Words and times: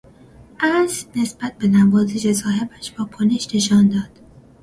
اسب 0.59 1.17
نسبت 1.17 1.53
به 1.57 1.67
نوازش 1.67 2.31
صاحبش 2.31 2.93
واکنش 2.99 3.55
نشان 3.55 3.87
داد. 3.87 4.09